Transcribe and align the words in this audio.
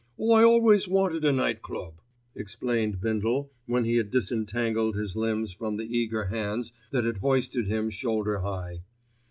"I 0.19 0.41
always 0.43 0.87
wanted 0.87 1.23
a 1.25 1.31
night 1.31 1.61
club," 1.61 2.01
explained 2.33 3.01
Bindle 3.01 3.51
when 3.67 3.85
he 3.85 3.97
had 3.97 4.09
disentangled 4.09 4.95
his 4.95 5.15
limbs 5.15 5.51
from 5.53 5.77
the 5.77 5.95
eager 5.95 6.23
hands 6.25 6.73
that 6.89 7.05
had 7.05 7.17
hoisted 7.17 7.67
him 7.67 7.91
shoulder 7.91 8.39
high. 8.39 8.81